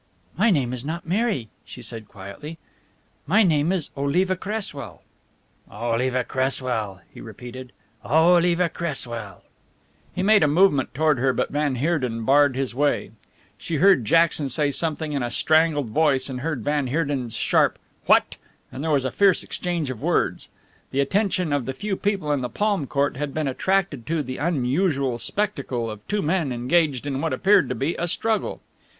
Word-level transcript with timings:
"My 0.35 0.49
name 0.49 0.73
is 0.73 0.83
not 0.83 1.05
Mary," 1.07 1.47
she 1.63 1.83
said 1.83 2.07
quietly. 2.07 2.57
"My 3.27 3.43
name 3.43 3.71
is 3.71 3.91
Oliva 3.95 4.35
Cresswell." 4.35 5.03
"Oliva 5.71 6.23
Cresswell," 6.23 7.01
he 7.13 7.21
repeated. 7.21 7.71
"Oliva 8.03 8.67
Cresswell!" 8.67 9.43
He 10.15 10.23
made 10.23 10.41
a 10.41 10.47
movement 10.47 10.95
toward 10.95 11.19
her 11.19 11.33
but 11.33 11.51
van 11.51 11.75
Heerden 11.75 12.25
barred 12.25 12.55
his 12.55 12.73
way. 12.73 13.11
She 13.59 13.75
heard 13.75 14.03
Jackson 14.03 14.49
say 14.49 14.71
something 14.71 15.13
in 15.13 15.21
a 15.21 15.29
strangled 15.29 15.91
voice 15.91 16.29
and 16.29 16.41
heard 16.41 16.63
van 16.63 16.87
Heerden's 16.87 17.35
sharp 17.37 17.77
"What!" 18.07 18.37
and 18.71 18.83
there 18.83 18.89
was 18.89 19.05
a 19.05 19.11
fierce 19.11 19.43
exchange 19.43 19.91
of 19.91 20.01
words. 20.01 20.49
The 20.89 20.99
attention 20.99 21.53
of 21.53 21.65
the 21.67 21.73
few 21.75 21.95
people 21.95 22.31
in 22.31 22.41
the 22.41 22.49
palm 22.49 22.87
court 22.87 23.17
had 23.17 23.35
been 23.35 23.47
attracted 23.47 24.07
to 24.07 24.23
the 24.23 24.37
unusual 24.37 25.19
spectacle 25.19 25.91
of 25.91 25.99
two 26.07 26.23
men 26.23 26.51
engaged 26.51 27.05
in 27.05 27.21
what 27.21 27.33
appeared 27.33 27.69
to 27.69 27.75
be 27.75 27.93
a 27.99 28.07
struggle. 28.07 28.61